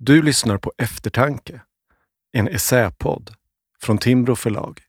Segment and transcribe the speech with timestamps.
[0.00, 1.60] Du lyssnar på Eftertanke,
[2.32, 3.30] en essäpodd
[3.80, 4.80] från Timbro förlag.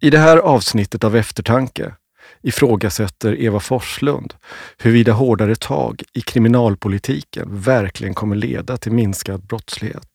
[0.00, 1.94] I det här avsnittet av Eftertanke
[2.42, 4.34] ifrågasätter Eva Forslund
[4.78, 10.08] huruvida hårdare tag i kriminalpolitiken verkligen kommer leda till minskad brottslighet.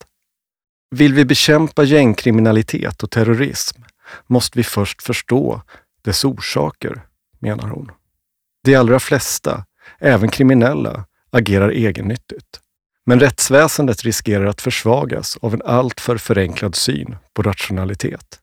[0.96, 3.82] Vill vi bekämpa gängkriminalitet och terrorism
[4.28, 5.62] måste vi först förstå
[6.02, 7.02] dess orsaker,
[7.40, 7.92] menar hon.
[8.64, 9.66] De allra flesta,
[10.00, 12.60] även kriminella, agerar egennyttigt.
[13.06, 18.40] Men rättsväsendet riskerar att försvagas av en alltför förenklad syn på rationalitet.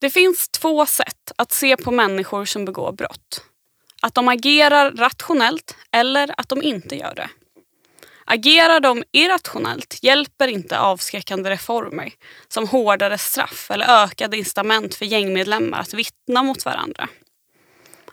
[0.00, 3.44] Det finns två sätt att se på människor som begår brott.
[4.02, 7.30] Att de agerar rationellt eller att de inte gör det.
[8.24, 12.12] Agerar de irrationellt hjälper inte avskräckande reformer
[12.48, 17.08] som hårdare straff eller ökade incitament för gängmedlemmar att vittna mot varandra.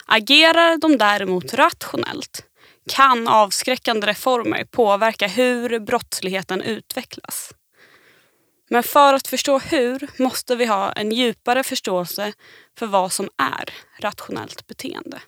[0.06, 2.44] Agerar de däremot rationellt
[2.88, 7.52] kan avskräckande reformer påverka hur brottsligheten utvecklas.
[8.68, 12.32] Men för att förstå hur måste vi ha en djupare förståelse
[12.78, 15.20] för vad som är rationellt beteende.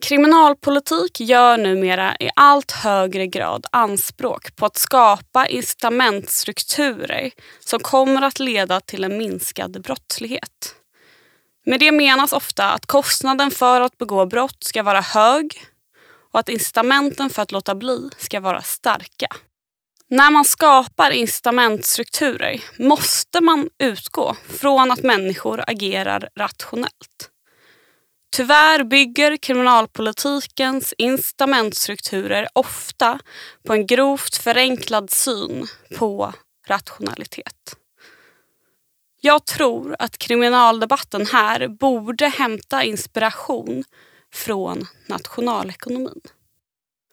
[0.00, 8.38] Kriminalpolitik gör numera i allt högre grad anspråk på att skapa incitamentstrukturer som kommer att
[8.38, 10.74] leda till en minskad brottslighet.
[11.66, 15.60] Med det menas ofta att kostnaden för att begå brott ska vara hög
[16.32, 19.28] och att incitamenten för att låta bli ska vara starka.
[20.10, 27.30] När man skapar incitamentstrukturer måste man utgå från att människor agerar rationellt.
[28.36, 33.18] Tyvärr bygger kriminalpolitikens incitamentstrukturer ofta
[33.66, 35.66] på en grovt förenklad syn
[35.98, 36.32] på
[36.68, 37.76] rationalitet.
[39.20, 43.84] Jag tror att kriminaldebatten här borde hämta inspiration
[44.34, 46.20] från nationalekonomin.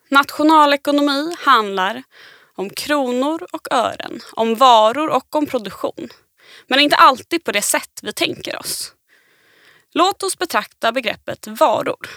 [0.09, 2.03] Nationalekonomi handlar
[2.55, 6.09] om kronor och ören, om varor och om produktion.
[6.67, 8.91] Men inte alltid på det sätt vi tänker oss.
[9.93, 12.09] Låt oss betrakta begreppet varor.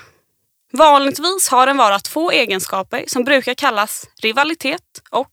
[0.72, 5.32] Vanligtvis har en vara två egenskaper som brukar kallas rivalitet och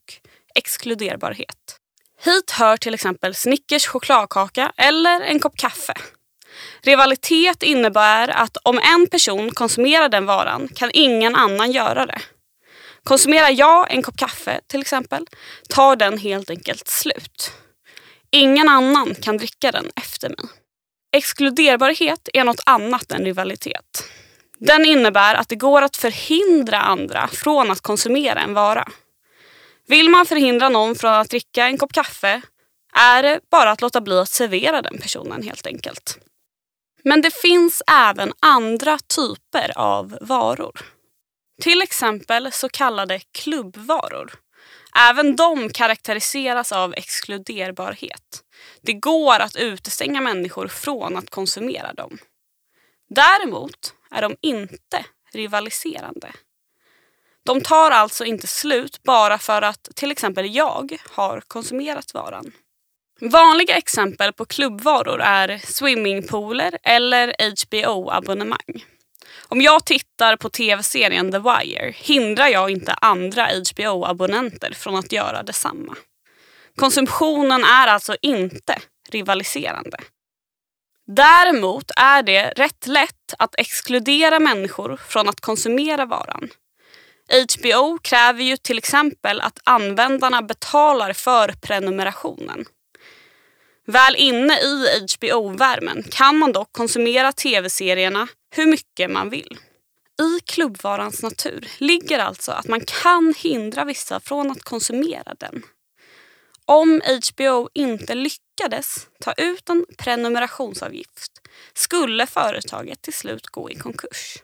[0.56, 1.80] exkluderbarhet.
[2.24, 5.94] Hit hör till exempel Snickers chokladkaka eller en kopp kaffe.
[6.82, 12.22] Rivalitet innebär att om en person konsumerar den varan kan ingen annan göra det.
[13.06, 15.26] Konsumerar jag en kopp kaffe till exempel
[15.70, 17.52] tar den helt enkelt slut.
[18.32, 20.38] Ingen annan kan dricka den efter mig.
[21.16, 24.04] Exkluderbarhet är något annat än rivalitet.
[24.58, 28.88] Den innebär att det går att förhindra andra från att konsumera en vara.
[29.88, 32.42] Vill man förhindra någon från att dricka en kopp kaffe
[32.94, 36.18] är det bara att låta bli att servera den personen helt enkelt.
[37.04, 40.95] Men det finns även andra typer av varor.
[41.62, 44.34] Till exempel så kallade klubbvaror.
[45.10, 48.44] Även de karaktäriseras av exkluderbarhet.
[48.82, 52.18] Det går att utestänga människor från att konsumera dem.
[53.10, 56.32] Däremot är de inte rivaliserande.
[57.46, 62.52] De tar alltså inte slut bara för att till exempel jag har konsumerat varan.
[63.22, 68.86] Vanliga exempel på klubbvaror är swimmingpooler eller HBO-abonnemang.
[69.42, 75.44] Om jag tittar på tv-serien The Wire hindrar jag inte andra HBO-abonnenter från att göra
[75.44, 75.96] detsamma.
[76.76, 78.80] Konsumtionen är alltså inte
[79.10, 79.98] rivaliserande.
[81.08, 86.50] Däremot är det rätt lätt att exkludera människor från att konsumera varan.
[87.30, 92.66] HBO kräver ju till exempel att användarna betalar för prenumerationen.
[93.88, 94.88] Väl inne i
[95.18, 99.58] HBO-värmen kan man dock konsumera tv-serierna hur mycket man vill.
[100.22, 105.64] I klubbvarans natur ligger alltså att man kan hindra vissa från att konsumera den.
[106.66, 111.32] Om HBO inte lyckades ta ut en prenumerationsavgift
[111.74, 114.38] skulle företaget till slut gå i konkurs.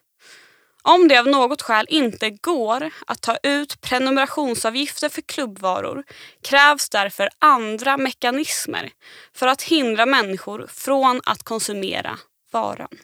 [0.83, 6.03] Om det av något skäl inte går att ta ut prenumerationsavgifter för klubbvaror
[6.44, 8.91] krävs därför andra mekanismer
[9.33, 12.18] för att hindra människor från att konsumera
[12.51, 12.97] varan.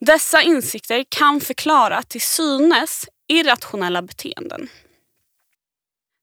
[0.00, 4.68] Dessa insikter kan förklara till synes irrationella beteenden.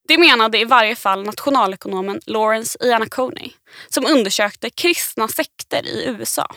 [0.07, 2.87] Det menade i varje fall nationalekonomen Lawrence e.
[2.87, 3.49] Iannacone
[3.89, 6.55] som undersökte kristna sekter i USA.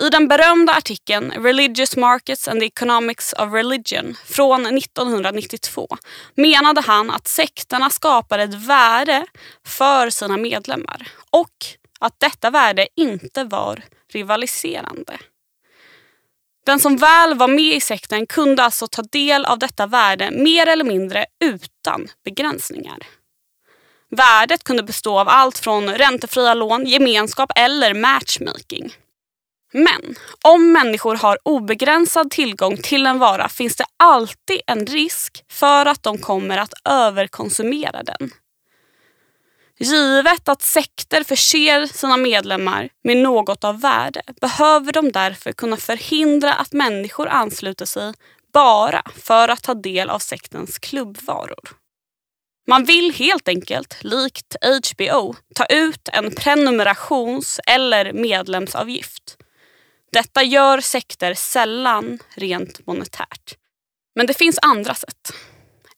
[0.00, 5.88] I den berömda artikeln Religious Markets and the Economics of Religion från 1992
[6.34, 9.26] menade han att sekterna skapade ett värde
[9.66, 11.54] för sina medlemmar och
[12.00, 13.82] att detta värde inte var
[14.12, 15.18] rivaliserande.
[16.68, 20.66] Den som väl var med i sekten kunde alltså ta del av detta värde mer
[20.66, 22.98] eller mindre utan begränsningar.
[24.10, 28.94] Värdet kunde bestå av allt från räntefria lån, gemenskap eller matchmaking.
[29.72, 35.86] Men om människor har obegränsad tillgång till en vara finns det alltid en risk för
[35.86, 38.30] att de kommer att överkonsumera den.
[39.80, 46.54] Givet att sekter förser sina medlemmar med något av värde behöver de därför kunna förhindra
[46.54, 48.12] att människor ansluter sig
[48.52, 51.68] bara för att ta del av sektens klubbvaror.
[52.68, 59.36] Man vill helt enkelt, likt HBO, ta ut en prenumerations eller medlemsavgift.
[60.12, 63.56] Detta gör sekter sällan rent monetärt.
[64.14, 65.32] Men det finns andra sätt.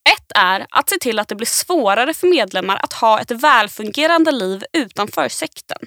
[0.09, 4.33] Ett är att se till att det blir svårare för medlemmar att ha ett välfungerande
[4.33, 5.79] liv utanför sekten.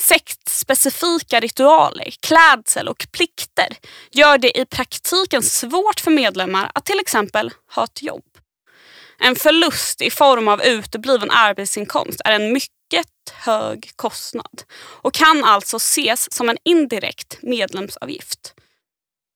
[0.00, 3.68] Sektspecifika ritualer, klädsel och plikter
[4.10, 8.24] gör det i praktiken svårt för medlemmar att till exempel ha ett jobb.
[9.18, 15.76] En förlust i form av utebliven arbetsinkomst är en mycket hög kostnad och kan alltså
[15.76, 18.54] ses som en indirekt medlemsavgift.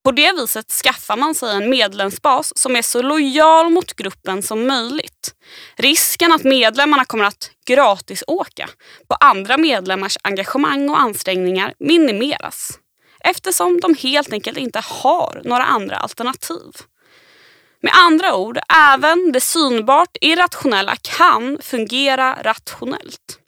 [0.04, 4.66] På det viset skaffar man sig en medlemsbas som är så lojal mot gruppen som
[4.66, 5.34] möjligt.
[5.76, 8.68] Risken att medlemmarna kommer att gratis åka
[9.08, 12.78] på andra medlemmars engagemang och ansträngningar minimeras
[13.24, 16.72] eftersom de helt enkelt inte har några andra alternativ.
[17.82, 18.58] Med andra ord,
[18.92, 23.38] även det synbart irrationella kan fungera rationellt.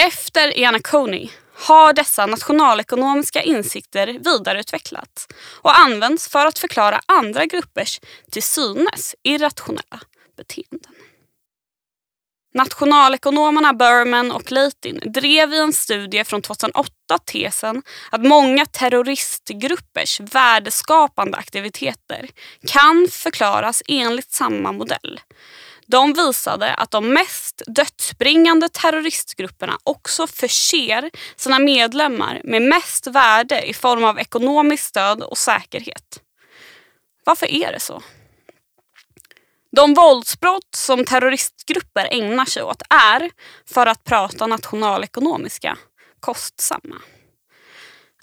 [0.00, 5.28] Efter Iannacone har dessa nationalekonomiska insikter vidareutvecklats
[5.62, 8.00] och används för att förklara andra gruppers
[8.30, 10.00] till synes irrationella
[10.36, 10.92] beteenden.
[12.54, 16.90] Nationalekonomerna Berman och Leitin drev i en studie från 2008
[17.24, 22.28] tesen att många terroristgruppers värdeskapande aktiviteter
[22.66, 25.20] kan förklaras enligt samma modell.
[25.86, 33.74] De visade att de mest dödsbringande terroristgrupperna också förser sina medlemmar med mest värde i
[33.74, 36.20] form av ekonomiskt stöd och säkerhet.
[37.24, 38.02] Varför är det så?
[39.76, 43.30] De våldsbrott som terroristgrupper ägnar sig åt är,
[43.66, 45.78] för att prata nationalekonomiska,
[46.20, 46.96] kostsamma.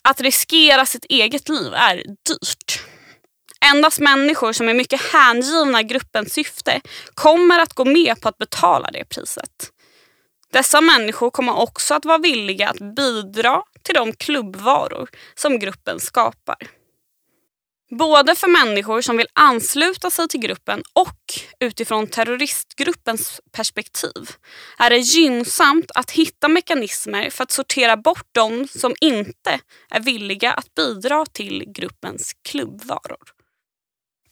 [0.01, 2.92] Att riskera sitt eget liv är dyrt.
[3.71, 6.81] Endast människor som är mycket hängivna gruppens syfte
[7.13, 9.71] kommer att gå med på att betala det priset.
[10.51, 16.57] Dessa människor kommer också att vara villiga att bidra till de klubbvaror som gruppen skapar.
[17.97, 21.19] Både för människor som vill ansluta sig till gruppen och
[21.59, 24.29] utifrån terroristgruppens perspektiv
[24.77, 29.59] är det gynnsamt att hitta mekanismer för att sortera bort de som inte
[29.89, 33.42] är villiga att bidra till gruppens klubbvaror.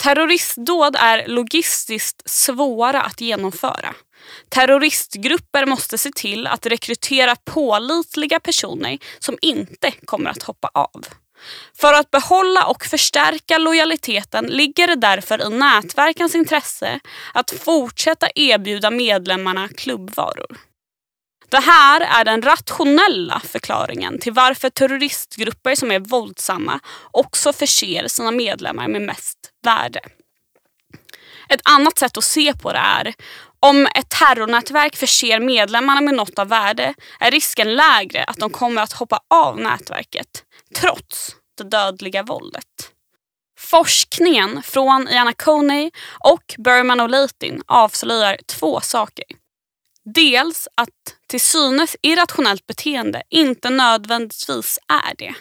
[0.01, 3.94] Terroristdåd är logistiskt svåra att genomföra.
[4.50, 11.06] Terroristgrupper måste se till att rekrytera pålitliga personer som inte kommer att hoppa av.
[11.77, 17.00] För att behålla och förstärka lojaliteten ligger det därför i nätverkens intresse
[17.34, 20.71] att fortsätta erbjuda medlemmarna klubbvaror.
[21.51, 26.79] Det här är den rationella förklaringen till varför terroristgrupper som är våldsamma
[27.12, 30.00] också förser sina medlemmar med mest värde.
[31.50, 33.13] Ett annat sätt att se på det är
[33.60, 38.81] om ett terrornätverk förser medlemmarna med något av värde är risken lägre att de kommer
[38.81, 40.43] att hoppa av nätverket
[40.79, 42.65] trots det dödliga våldet.
[43.60, 49.40] Forskningen från Iana Coney och Berman och Leitin avslöjar två saker.
[50.05, 55.36] Dels att till synes irrationellt beteende inte nödvändigtvis är det.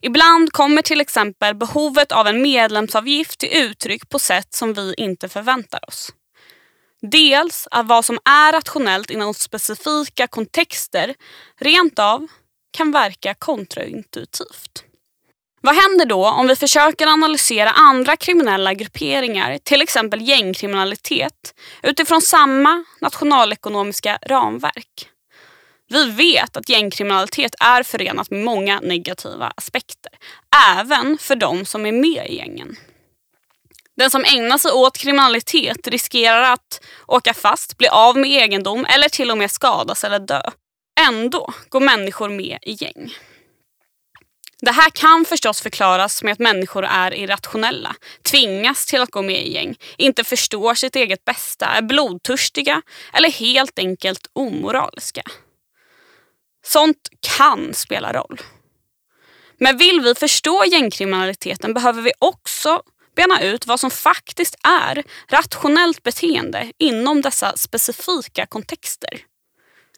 [0.00, 5.28] Ibland kommer till exempel behovet av en medlemsavgift till uttryck på sätt som vi inte
[5.28, 6.12] förväntar oss.
[7.10, 11.14] Dels att vad som är rationellt inom specifika kontexter
[11.60, 12.26] rent av
[12.70, 14.84] kan verka kontraintuitivt.
[15.64, 22.84] Vad händer då om vi försöker analysera andra kriminella grupperingar, till exempel gängkriminalitet, utifrån samma
[23.00, 25.08] nationalekonomiska ramverk?
[25.88, 30.12] Vi vet att gängkriminalitet är förenat med många negativa aspekter,
[30.78, 32.76] även för de som är med i gängen.
[33.96, 39.08] Den som ägnar sig åt kriminalitet riskerar att åka fast, bli av med egendom eller
[39.08, 40.42] till och med skadas eller dö.
[41.08, 43.12] Ändå går människor med i gäng.
[44.64, 49.46] Det här kan förstås förklaras med att människor är irrationella, tvingas till att gå med
[49.46, 55.22] i gäng, inte förstår sitt eget bästa, är blodtörstiga eller helt enkelt omoraliska.
[56.64, 58.40] Sånt kan spela roll.
[59.58, 62.82] Men vill vi förstå gängkriminaliteten behöver vi också
[63.16, 69.31] bena ut vad som faktiskt är rationellt beteende inom dessa specifika kontexter.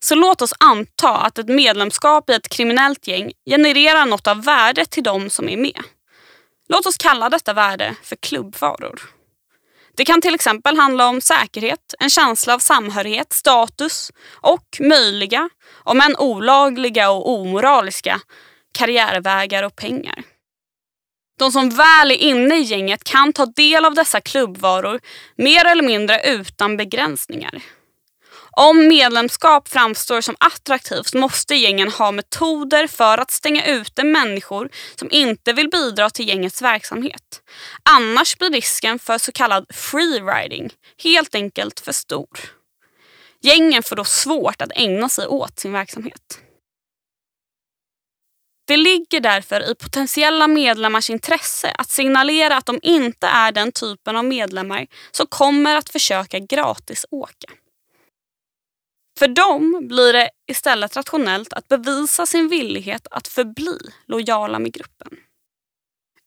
[0.05, 4.85] Så låt oss anta att ett medlemskap i ett kriminellt gäng genererar något av värde
[4.85, 5.83] till de som är med.
[6.69, 9.01] Låt oss kalla detta värde för klubbvaror.
[9.97, 16.01] Det kan till exempel handla om säkerhet, en känsla av samhörighet, status och möjliga, om
[16.01, 18.21] än olagliga och omoraliska,
[18.79, 20.23] karriärvägar och pengar.
[21.39, 25.01] De som väl är inne i gänget kan ta del av dessa klubbvaror
[25.37, 27.63] mer eller mindre utan begränsningar.
[28.57, 35.09] Om medlemskap framstår som attraktivt måste gängen ha metoder för att stänga ute människor som
[35.11, 37.43] inte vill bidra till gängets verksamhet.
[37.83, 40.71] Annars blir risken för så kallad freeriding
[41.03, 42.39] helt enkelt för stor.
[43.41, 46.41] Gängen får då svårt att ägna sig åt sin verksamhet.
[48.67, 54.17] Det ligger därför i potentiella medlemmars intresse att signalera att de inte är den typen
[54.17, 57.49] av medlemmar som kommer att försöka gratis åka.
[59.19, 65.09] För dem blir det istället rationellt att bevisa sin villighet att förbli lojala med gruppen.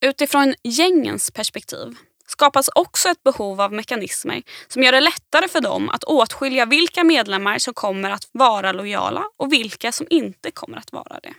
[0.05, 1.95] Utifrån gängens perspektiv
[2.27, 7.03] skapas också ett behov av mekanismer som gör det lättare för dem att åtskilja vilka
[7.03, 11.33] medlemmar som kommer att vara lojala och vilka som inte kommer att vara det.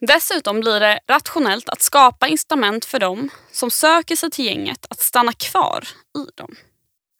[0.00, 5.00] Dessutom blir det rationellt att skapa incitament för dem som söker sig till gänget att
[5.00, 6.56] stanna kvar i dem.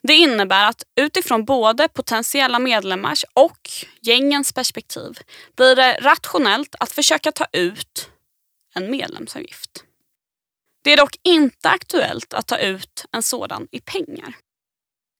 [0.03, 5.19] Det innebär att utifrån både potentiella medlemmars och gängens perspektiv
[5.57, 8.11] blir det rationellt att försöka ta ut
[8.75, 9.85] en medlemsavgift.
[10.85, 14.35] Det är dock inte aktuellt att ta ut en sådan i pengar.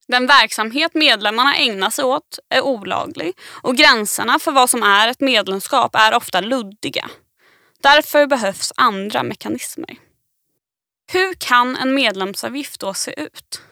[0.09, 5.21] Den verksamhet medlemmarna ägnar sig åt är olaglig och gränserna för vad som är ett
[5.21, 7.11] medlemskap är ofta luddiga.
[7.83, 9.97] Därför behövs andra mekanismer.
[11.13, 13.63] Hur kan en medlemsavgift då se ut?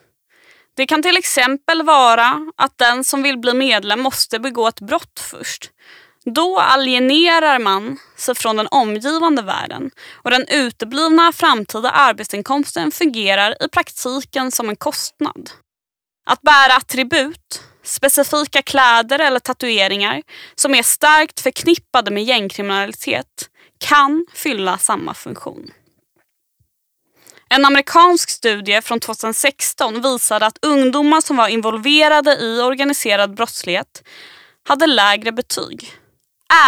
[0.76, 5.21] Det kan till exempel vara att den som vill bli medlem måste begå ett brott
[5.30, 5.71] först.
[6.25, 13.68] Då alienerar man sig från den omgivande världen och den uteblivna framtida arbetsinkomsten fungerar i
[13.68, 15.50] praktiken som en kostnad.
[16.26, 20.23] Att bära attribut, specifika kläder eller tatueringar
[20.54, 25.71] som är starkt förknippade med gängkriminalitet kan fylla samma funktion.
[27.48, 34.02] En amerikansk studie från 2016 visade att ungdomar som var involverade i organiserad brottslighet
[34.68, 35.92] hade lägre betyg.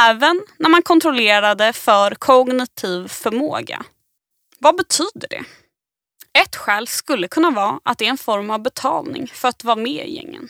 [0.07, 3.85] Även när man kontrollerade för kognitiv förmåga.
[4.59, 5.45] Vad betyder det?
[6.41, 9.77] Ett skäl skulle kunna vara att det är en form av betalning för att vara
[9.77, 10.49] med i gängen.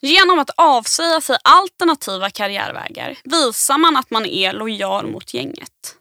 [0.00, 5.97] Genom att avsäga sig alternativa karriärvägar visar man att man är lojal mot gänget.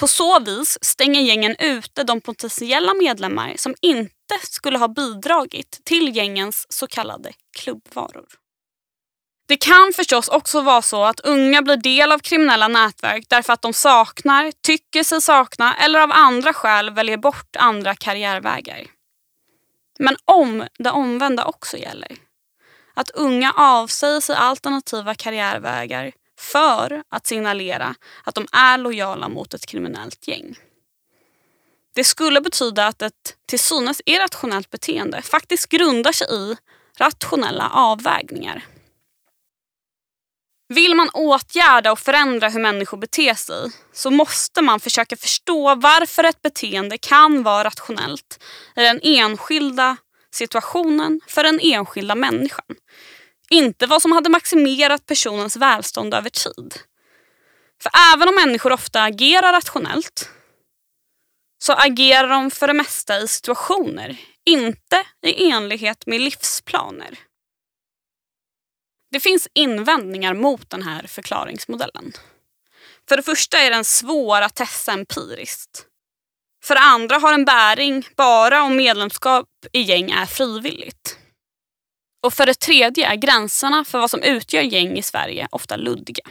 [0.00, 6.16] På så vis stänger gängen ute de potentiella medlemmar som inte skulle ha bidragit till
[6.16, 8.26] gängens så kallade klubbvaror.
[9.48, 13.62] Det kan förstås också vara så att unga blir del av kriminella nätverk därför att
[13.62, 18.86] de saknar, tycker sig sakna eller av andra skäl väljer bort andra karriärvägar.
[19.98, 22.16] Men om det omvända också gäller,
[22.94, 29.66] att unga avsäger sig alternativa karriärvägar för att signalera att de är lojala mot ett
[29.66, 30.58] kriminellt gäng.
[31.94, 36.56] Det skulle betyda att ett till synes irrationellt beteende faktiskt grundar sig i
[36.98, 38.64] rationella avvägningar.
[40.68, 46.24] Vill man åtgärda och förändra hur människor beter sig så måste man försöka förstå varför
[46.24, 48.42] ett beteende kan vara rationellt
[48.76, 49.96] i den enskilda
[50.30, 52.76] situationen för den enskilda människan
[53.50, 56.74] inte vad som hade maximerat personens välstånd över tid.
[57.82, 60.30] För även om människor ofta agerar rationellt
[61.58, 67.18] så agerar de för det mesta i situationer, inte i enlighet med livsplaner.
[69.10, 72.12] Det finns invändningar mot den här förklaringsmodellen.
[73.08, 75.86] För det första är den svår att testa empiriskt.
[76.64, 81.18] För det andra har den bäring bara om medlemskap i gäng är frivilligt.
[82.24, 86.24] Och för det tredje är gränserna för vad som utgör gäng i Sverige ofta luddiga.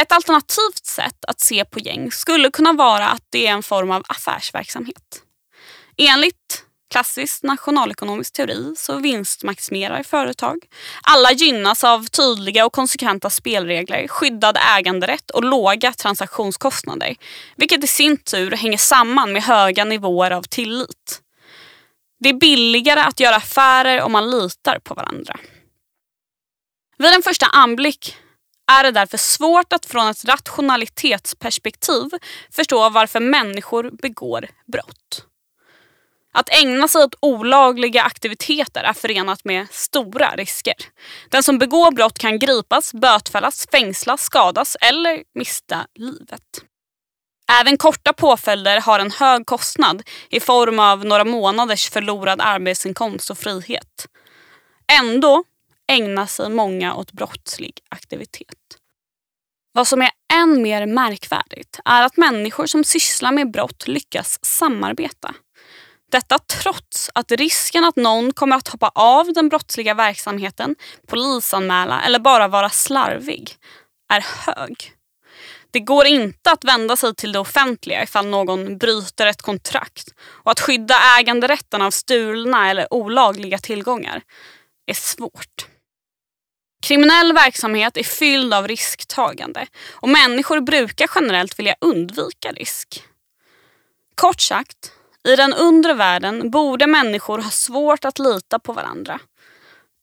[0.00, 3.90] Ett alternativt sätt att se på gäng skulle kunna vara att det är en form
[3.90, 5.22] av affärsverksamhet.
[5.96, 10.58] Enligt klassisk nationalekonomisk teori så vinstmaximerar företag.
[11.02, 17.16] Alla gynnas av tydliga och konsekventa spelregler, skyddad äganderätt och låga transaktionskostnader.
[17.56, 21.21] Vilket i sin tur hänger samman med höga nivåer av tillit.
[22.22, 25.38] Det är billigare att göra affärer om man litar på varandra.
[26.98, 28.16] Vid en första anblick
[28.72, 32.10] är det därför svårt att från ett rationalitetsperspektiv
[32.50, 35.26] förstå varför människor begår brott.
[36.34, 40.74] Att ägna sig åt olagliga aktiviteter är förenat med stora risker.
[41.28, 46.64] Den som begår brott kan gripas, bötfällas, fängslas, skadas eller mista livet.
[47.60, 53.38] Även korta påföljder har en hög kostnad i form av några månaders förlorad arbetsinkomst och
[53.38, 54.06] frihet.
[54.92, 55.44] Ändå
[55.88, 58.58] ägnar sig många åt brottslig aktivitet.
[59.72, 65.34] Vad som är än mer märkvärdigt är att människor som sysslar med brott lyckas samarbeta.
[66.12, 72.18] Detta trots att risken att någon kommer att hoppa av den brottsliga verksamheten, polisanmäla eller
[72.18, 73.56] bara vara slarvig
[74.12, 74.94] är hög.
[75.72, 80.50] Det går inte att vända sig till det offentliga ifall någon bryter ett kontrakt och
[80.50, 84.22] att skydda äganderätten av stulna eller olagliga tillgångar
[84.86, 85.66] är svårt.
[86.82, 93.02] Kriminell verksamhet är fylld av risktagande och människor brukar generellt vilja undvika risk.
[94.14, 94.92] Kort sagt,
[95.28, 99.20] i den undre världen borde människor ha svårt att lita på varandra.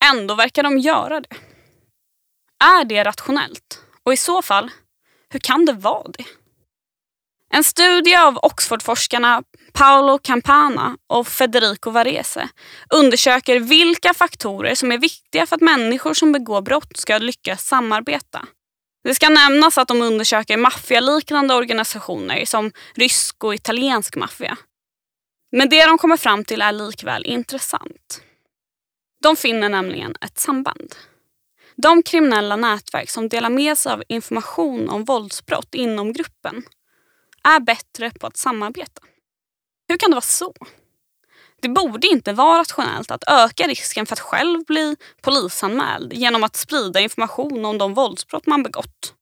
[0.05, 1.35] Ändå verkar de göra det.
[2.63, 3.83] Är det rationellt?
[4.03, 4.71] Och i så fall,
[5.29, 6.25] hur kan det vara det?
[7.53, 9.43] En studie av Oxfordforskarna
[9.73, 12.49] Paolo Campana och Federico Varese
[12.89, 18.45] undersöker vilka faktorer som är viktiga för att människor som begår brott ska lyckas samarbeta.
[19.03, 24.57] Det ska nämnas att de undersöker maffialiknande organisationer som rysk och italiensk maffia.
[25.51, 28.21] Men det de kommer fram till är likväl intressant.
[29.23, 30.95] De finner nämligen ett samband.
[31.81, 36.63] De kriminella nätverk som delar med sig av information om våldsbrott inom gruppen
[37.43, 39.01] är bättre på att samarbeta.
[39.87, 40.53] Hur kan det vara så?
[41.61, 46.55] Det borde inte vara rationellt att öka risken för att själv bli polisanmäld genom att
[46.55, 49.13] sprida information om de våldsbrott man begått.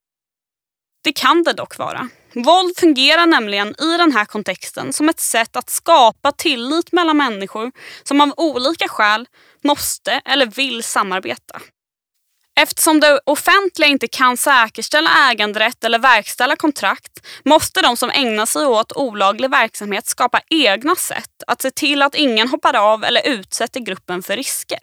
[1.04, 2.10] Det kan det dock vara.
[2.34, 7.72] Våld fungerar nämligen i den här kontexten som ett sätt att skapa tillit mellan människor
[8.04, 9.28] som av olika skäl
[9.64, 11.62] måste eller vill samarbeta.
[12.60, 18.66] Eftersom det offentliga inte kan säkerställa äganderätt eller verkställa kontrakt måste de som ägnar sig
[18.66, 23.80] åt olaglig verksamhet skapa egna sätt att se till att ingen hoppar av eller utsätter
[23.80, 24.80] gruppen för risker.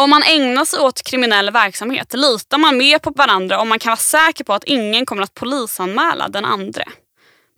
[0.00, 3.90] Om man ägnar sig åt kriminell verksamhet litar man mer på varandra om man kan
[3.90, 6.84] vara säker på att ingen kommer att polisanmäla den andra.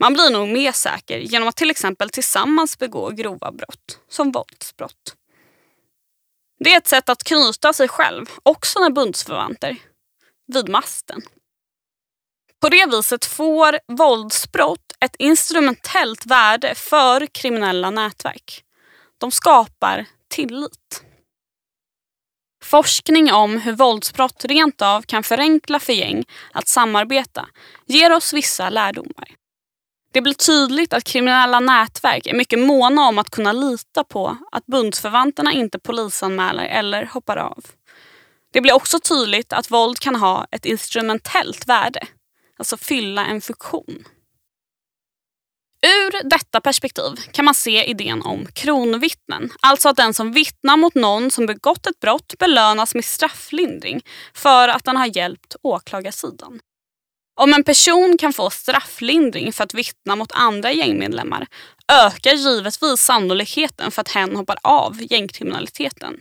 [0.01, 5.15] Man blir nog mer säker genom att till exempel tillsammans begå grova brott, som våldsbrott.
[6.59, 9.77] Det är ett sätt att knyta sig själv och sina bundsförvanter
[10.53, 11.23] vid masten.
[12.61, 18.65] På det viset får våldsbrott ett instrumentellt värde för kriminella nätverk.
[19.19, 21.03] De skapar tillit.
[22.65, 27.49] Forskning om hur våldsbrott rent av kan förenkla för gäng att samarbeta
[27.87, 29.29] ger oss vissa lärdomar.
[30.13, 34.67] Det blir tydligt att kriminella nätverk är mycket måna om att kunna lita på att
[34.67, 37.65] bundsförvanterna inte polisanmäler eller hoppar av.
[38.53, 42.01] Det blir också tydligt att våld kan ha ett instrumentellt värde,
[42.59, 44.05] alltså fylla en funktion.
[45.83, 49.51] Ur detta perspektiv kan man se idén om kronvittnen.
[49.63, 54.01] Alltså att den som vittnar mot någon som begått ett brott belönas med strafflindring
[54.35, 56.61] för att den har hjälpt åklagarsidan.
[57.39, 61.47] Om en person kan få strafflindring för att vittna mot andra gängmedlemmar
[61.93, 66.21] ökar givetvis sannolikheten för att hen hoppar av gängkriminaliteten.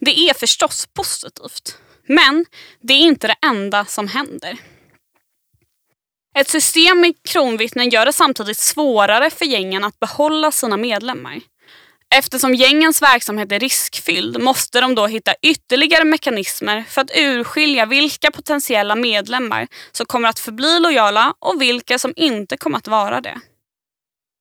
[0.00, 2.46] Det är förstås positivt, men
[2.80, 4.58] det är inte det enda som händer.
[6.38, 11.40] Ett system med kronvittnen gör det samtidigt svårare för gängen att behålla sina medlemmar.
[12.14, 18.30] Eftersom gängens verksamhet är riskfylld måste de då hitta ytterligare mekanismer för att urskilja vilka
[18.30, 23.40] potentiella medlemmar som kommer att förbli lojala och vilka som inte kommer att vara det.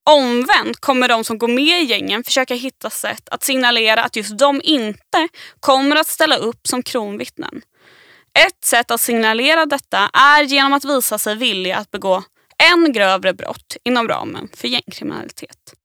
[0.09, 4.37] Omvänt kommer de som går med i gängen försöka hitta sätt att signalera att just
[4.37, 5.27] de inte
[5.59, 7.61] kommer att ställa upp som kronvittnen.
[8.45, 12.23] Ett sätt att signalera detta är genom att visa sig villiga att begå
[12.73, 15.76] än grövre brott inom ramen för gängkriminalitet.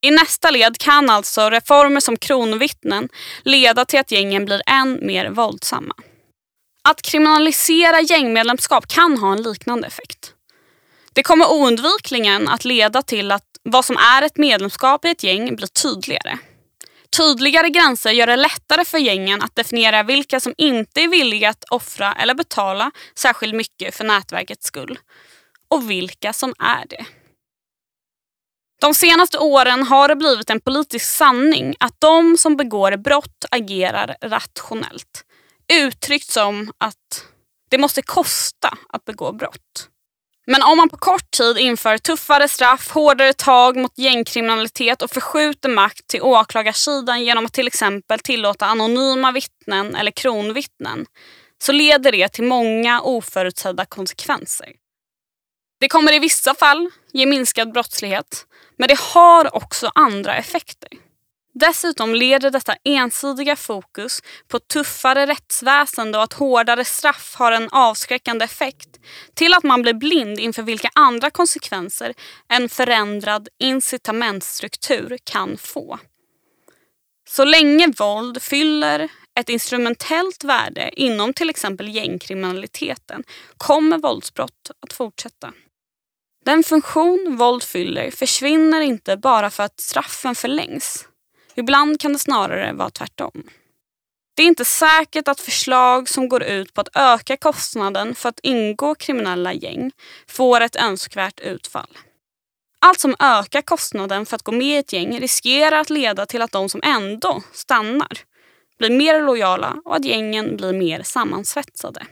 [0.00, 3.08] I nästa led kan alltså reformer som kronvittnen
[3.44, 5.94] leda till att gängen blir än mer våldsamma.
[6.88, 10.32] Att kriminalisera gängmedlemskap kan ha en liknande effekt.
[11.12, 15.56] Det kommer oundvikligen att leda till att vad som är ett medlemskap i ett gäng
[15.56, 16.38] blir tydligare.
[17.16, 21.64] Tydligare gränser gör det lättare för gängen att definiera vilka som inte är villiga att
[21.70, 24.98] offra eller betala särskilt mycket för nätverkets skull
[25.68, 27.06] och vilka som är det.
[28.80, 34.16] De senaste åren har det blivit en politisk sanning att de som begår brott agerar
[34.22, 35.24] rationellt.
[35.72, 37.24] Uttryckt som att
[37.70, 39.88] det måste kosta att begå brott.
[40.46, 45.68] Men om man på kort tid inför tuffare straff, hårdare tag mot gängkriminalitet och förskjuter
[45.68, 51.06] makt till åklagarsidan genom att till exempel tillåta anonyma vittnen eller kronvittnen
[51.62, 54.68] så leder det till många oförutsedda konsekvenser.
[55.80, 58.46] Det kommer i vissa fall ge minskad brottslighet
[58.78, 60.88] men det har också andra effekter.
[61.54, 68.44] Dessutom leder detta ensidiga fokus på tuffare rättsväsende och att hårdare straff har en avskräckande
[68.44, 68.88] effekt
[69.34, 72.14] till att man blir blind inför vilka andra konsekvenser
[72.48, 75.98] en förändrad incitamentstruktur kan få.
[77.28, 79.08] Så länge våld fyller
[79.40, 83.24] ett instrumentellt värde inom till exempel gängkriminaliteten
[83.56, 85.52] kommer våldsbrott att fortsätta.
[86.46, 91.08] Den funktion våld fyller försvinner inte bara för att straffen förlängs.
[91.54, 93.42] Ibland kan det snarare vara tvärtom.
[94.36, 98.40] Det är inte säkert att förslag som går ut på att öka kostnaden för att
[98.42, 99.92] ingå kriminella gäng
[100.28, 101.98] får ett önskvärt utfall.
[102.78, 106.42] Allt som ökar kostnaden för att gå med i ett gäng riskerar att leda till
[106.42, 108.18] att de som ändå stannar
[108.78, 112.06] blir mer lojala och att gängen blir mer sammansvetsade.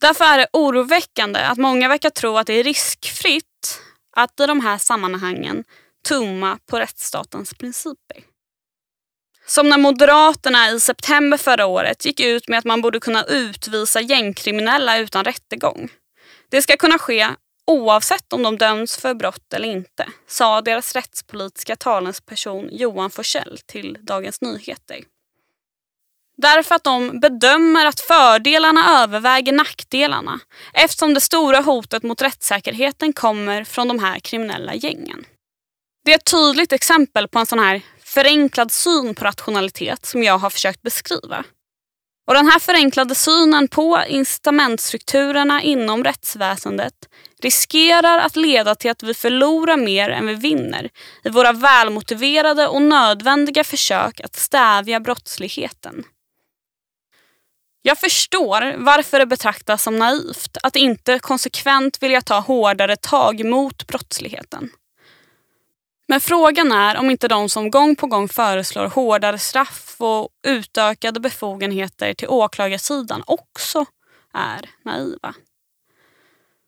[0.00, 3.80] Därför är det oroväckande att många verkar tro att det är riskfritt
[4.16, 5.64] att i de här sammanhangen
[6.08, 8.24] tumma på rättsstatens principer.
[9.46, 14.00] Som när Moderaterna i september förra året gick ut med att man borde kunna utvisa
[14.00, 15.88] gängkriminella utan rättegång.
[16.48, 17.28] Det ska kunna ske
[17.66, 23.98] oavsett om de döms för brott eller inte, sa deras rättspolitiska talesperson Johan Forsell till
[24.00, 24.98] Dagens Nyheter.
[26.36, 30.40] Därför att de bedömer att fördelarna överväger nackdelarna
[30.72, 35.24] eftersom det stora hotet mot rättssäkerheten kommer från de här kriminella gängen.
[36.04, 40.38] Det är ett tydligt exempel på en sån här förenklad syn på rationalitet som jag
[40.38, 41.44] har försökt beskriva.
[42.26, 46.94] Och Den här förenklade synen på incitamentstrukturerna inom rättsväsendet
[47.42, 50.90] riskerar att leda till att vi förlorar mer än vi vinner
[51.24, 56.04] i våra välmotiverade och nödvändiga försök att stävja brottsligheten.
[57.86, 63.86] Jag förstår varför det betraktas som naivt att inte konsekvent vilja ta hårdare tag mot
[63.86, 64.70] brottsligheten.
[66.08, 71.20] Men frågan är om inte de som gång på gång föreslår hårdare straff och utökade
[71.20, 73.86] befogenheter till åklagarsidan också
[74.34, 75.34] är naiva.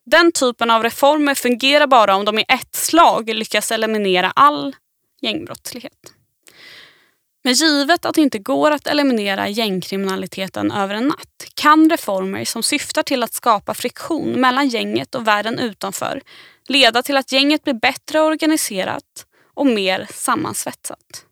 [0.07, 4.77] Den typen av reformer fungerar bara om de i ett slag lyckas eliminera all
[5.21, 6.13] gängbrottslighet.
[7.47, 12.63] Men givet att det inte går att eliminera gängkriminaliteten över en natt kan reformer som
[12.63, 16.23] syftar till att skapa friktion mellan gänget och världen utanför
[16.69, 21.25] leda till att gänget blir bättre organiserat och mer sammansvetsat.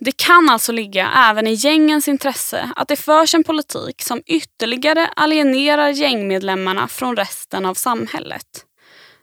[0.00, 5.06] Det kan alltså ligga även i gängens intresse att det förs en politik som ytterligare
[5.16, 8.64] alienerar gängmedlemmarna från resten av samhället.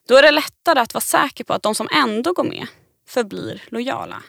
[0.08, 2.68] Då är det lättare att vara säker på att de som ändå går med
[3.08, 4.24] förblir lojala.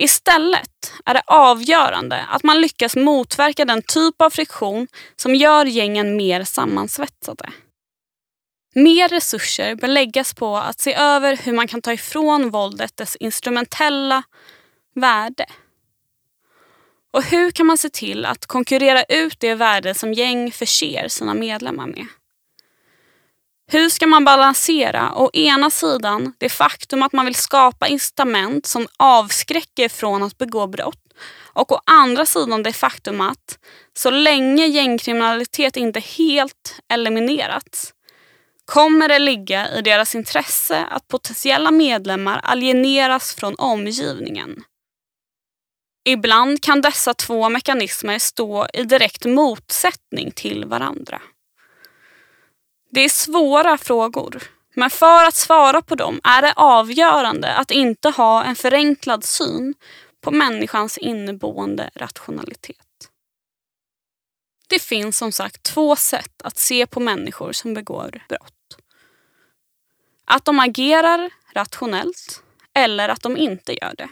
[0.00, 6.16] Istället är det avgörande att man lyckas motverka den typ av friktion som gör gängen
[6.16, 7.52] mer sammansvetsade.
[8.74, 13.16] Mer resurser bör läggas på att se över hur man kan ta ifrån våldet dess
[13.16, 14.22] instrumentella
[14.94, 15.46] värde.
[17.12, 21.34] Och hur kan man se till att konkurrera ut det värde som gäng förser sina
[21.34, 22.06] medlemmar med?
[23.70, 28.86] Hur ska man balansera å ena sidan det faktum att man vill skapa incitament som
[28.96, 31.12] avskräcker från att begå brott
[31.52, 33.58] och å andra sidan det faktum att
[33.96, 37.92] så länge gängkriminalitet inte helt eliminerats
[38.64, 44.64] kommer det ligga i deras intresse att potentiella medlemmar alieneras från omgivningen.
[46.04, 51.20] Ibland kan dessa två mekanismer stå i direkt motsättning till varandra.
[52.90, 54.42] Det är svåra frågor,
[54.74, 59.74] men för att svara på dem är det avgörande att inte ha en förenklad syn
[60.20, 62.76] på människans inneboende rationalitet.
[64.68, 68.78] Det finns som sagt två sätt att se på människor som begår brott.
[70.24, 72.42] Att de agerar rationellt
[72.74, 74.08] eller att de inte gör det.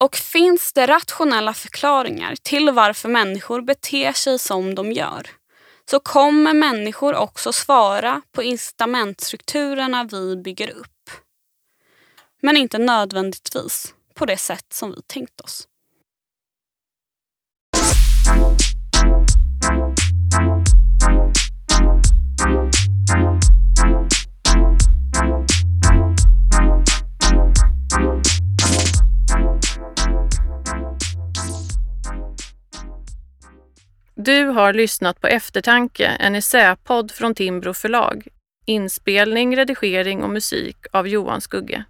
[0.00, 5.30] Och finns det rationella förklaringar till varför människor beter sig som de gör
[5.90, 11.10] så kommer människor också svara på incitamentstrukturerna vi bygger upp.
[12.42, 15.68] Men inte nödvändigtvis på det sätt som vi tänkt oss.
[34.24, 38.26] Du har lyssnat på Eftertanke, en essäpodd från Timbro förlag.
[38.66, 41.84] Inspelning, redigering och musik av Johan Skugge.